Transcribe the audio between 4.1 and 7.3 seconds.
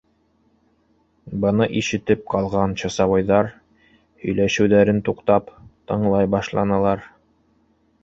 һөйләшеүҙәренән туҡтап, тыңлай башланылар.